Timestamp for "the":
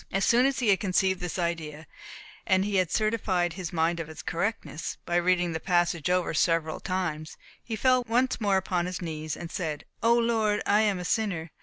5.51-5.59